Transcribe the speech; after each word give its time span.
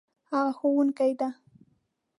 هغه 0.29 0.51
ښوونکې 0.57 1.09
ده 1.19 1.29